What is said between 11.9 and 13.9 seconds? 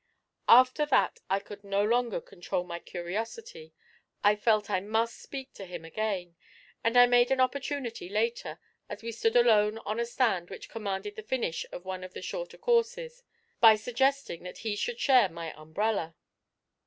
of the shorter courses, by